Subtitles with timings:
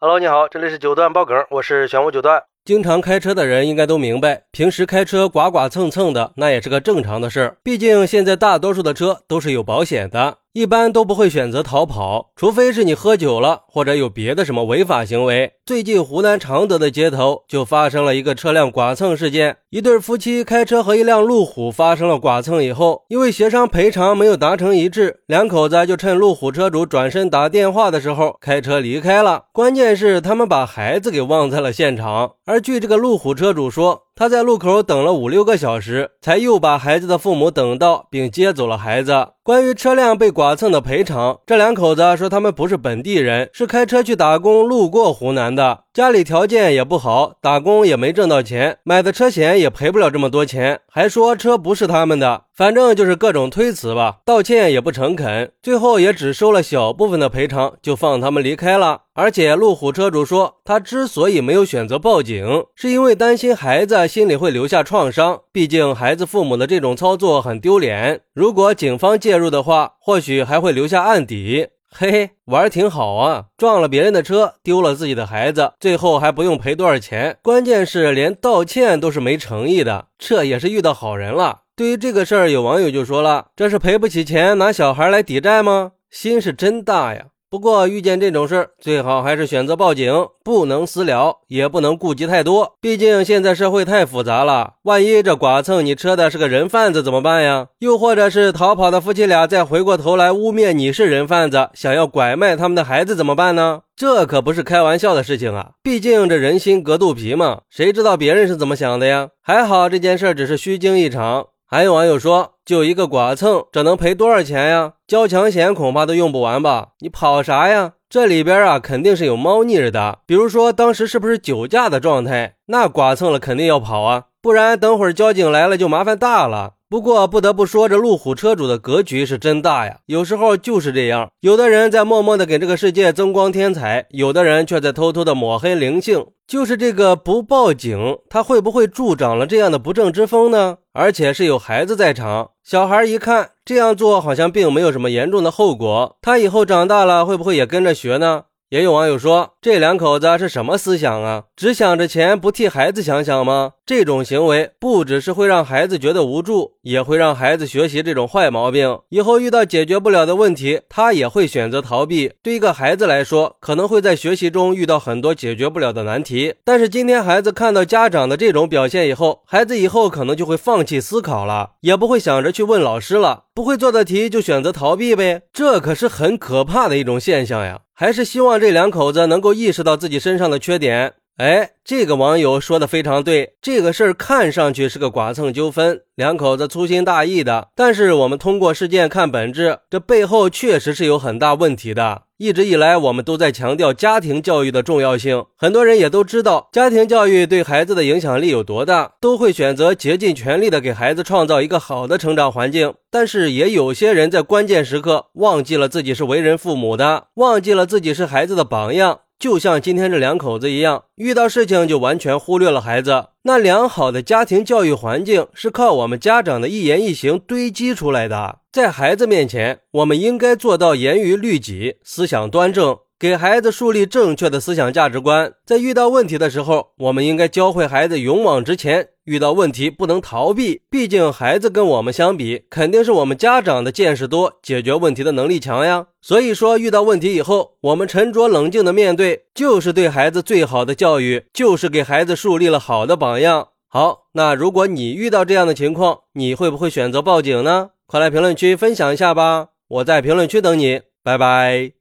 [0.00, 2.40] Hello，你好，这里是九段爆梗，我是玄武九段。
[2.64, 7.56] 经常开车的人应该都明白，平时开车剐剐蹭蹭的，那也是个正常的事儿。
[7.64, 10.38] 毕竟现在大多数的车都是有保险的。
[10.58, 15.52] 一般都不会选择逃跑，除非是你喝酒了，或者有别的什么违法行为。
[15.64, 29.44] 最近湖南常德的街头就发生了一个车辆剐蹭事件，一对夫妻开车和一辆路虎发生了剐蹭以后，因为协商赔偿没有达成一致，两口子就趁路虎车主转身打电话的时候开车离开了。
[29.52, 34.07] 关键是他们把孩子给忘在了现场，而据这个路虎车主说。
[34.18, 39.28] 他在路口等了五六个小时，才又把孩子的父母等到，并接走了孩子。
[39.44, 52.42] 关于车辆被剐蹭的赔偿，这两口子说他们不是本地人，是开车去打工路过湖南的，家里条件也不好，打工也没挣到钱，买的车险也赔不了这么多钱，还说车不是他们的。
[52.58, 59.02] 反正就是各种推辞吧，道歉也不诚恳，最后也只收了小部分的赔偿，就放他们离开了。
[59.14, 68.22] 而且路虎车主说，他之所以没有选择报警，是因为担心孩子心里会留下创伤，毕竟孩子父母的这种操作很丢脸。
[68.34, 71.68] 如果警方介入的话，或许还会留下案底。
[71.88, 81.60] 嘿嘿，玩挺好啊，撞了别人的车，丢了自己的孩子，最后还不用赔多少钱，关键是连道歉都是没诚意的，这也是遇到好人了。
[81.78, 85.92] 对于这个事儿，有网友就说了：“这是赔不起钱，拿小孩来抵债吗？
[86.10, 90.12] 心是真大呀！”不过遇见这种事儿，最好还是选择报警，
[90.42, 92.74] 不能私了，也不能顾及太多。
[92.80, 97.68] 毕竟现在社会太复杂了，万一这剐蹭你车的是个人贩子怎么办呀？
[97.78, 103.82] 又或者是逃跑的夫妻俩再回过头来污蔑你是人贩子，想要拐卖他们的孩子怎么办呢？
[103.94, 105.70] 这可不是开玩笑的事情啊！
[105.80, 109.28] 毕竟这人心隔肚皮嘛，谁知道别人是怎么想的呀？
[109.40, 111.46] 还好这件事只是虚惊一场。
[111.70, 114.94] 还有网友说，就一个剐蹭，这能赔多少钱呀？
[115.06, 116.92] 交强险恐怕都用不完吧？
[117.00, 117.92] 你跑啥呀？
[118.08, 120.20] 这里边啊，肯定是有猫腻的。
[120.24, 122.54] 比如说，当时是不是酒驾的状态？
[122.68, 126.76] 那剐蹭了肯定要跑啊，不然等会儿交警来了就麻烦大了。
[126.90, 129.98] 不过不得不说，这路虎车主的格局是真大呀！
[130.06, 136.24] 有时候就是这样，有的人在默默的给这个世界增光添彩，有的人却在偷偷的抹黑灵性。
[136.46, 140.78] 就是这个不报警，他会不会助长了这样的不正之风呢？
[140.94, 148.44] 而且是有孩子在场，小孩一看这样做好像并没有什么严重的后果，他以后长大了会不会也跟着学呢？
[148.70, 151.44] 也有网友说，这两口子是什么思想啊？
[151.54, 153.72] 只想着钱，不替孩子想想吗？
[153.88, 158.98] 这种行为不只是会让孩子觉得无助，也会让孩子学习这种坏毛病。
[159.08, 162.30] 以后遇到解决不了的问题，他也会选择逃避。
[162.42, 166.52] 对一个孩子来说，可能会在学习中遇到很多解决不了的难题。
[166.62, 173.44] 但是今天孩子看到家长的这种表现以后，孩子以后可能就会放弃思考了，也不会想着去问老师了。
[173.54, 177.80] 不会做的题就选择逃避呗，这可是很可怕的一种现象呀。
[177.94, 181.14] 还是希望这两口子能够意识到自己身上的缺点。
[181.38, 187.68] 哎，这个网友说的非常对，这个事儿看上去是个剐蹭纠纷，两口子粗心大意的。
[187.76, 192.22] 但是我们通过事件看本质，这背后确实是有很大问题的。
[192.38, 202.94] 一直以来，我们都在强调家庭教育的重要性，很多人也都知道家庭教育对孩子的影响力有多大，都会选择竭尽全力的给孩子创造一个好的成长环境。
[203.12, 209.20] 但是，也有些人在关键时刻忘记了自己是为人父母的，忘记了自己是孩子的榜样。
[209.38, 213.28] 就像今天这两口子一样，遇到事情就完全忽略了孩子。
[213.42, 218.58] 那良好的家庭教育环境是靠我们家长的一言一行堆积出来的。
[218.72, 222.98] 在孩子面前，我们应该做到严于律己，思想端正。
[223.20, 229.08] 给孩子树立正确的思想价值观，在遇到问题的时候，我们应该教会孩子勇往直前。
[229.24, 236.06] 遇到问题不能逃避，毕竟孩子跟我们相比，肯定是我们家长的见识多，解决问题的能力强呀。
[236.22, 243.70] 所以说，遇到问题以后，我们沉着冷静的面对，就是对孩子最好的教育，就是给孩子树立了好的榜样。
[243.88, 247.90] 好，那如果你遇到这样的情况，你会不会选择报警呢？
[248.06, 251.97] 快来评论区分享一下吧，我在评论区等你，拜拜。